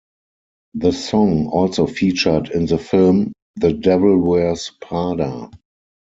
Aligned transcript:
The 0.73 0.93
song 0.93 1.45
also 1.49 1.85
featured 1.85 2.49
in 2.49 2.65
the 2.65 2.79
film 2.79 3.33
"The 3.57 3.73
Devil 3.73 4.17
Wears 4.17 4.71
Prada". 4.81 5.51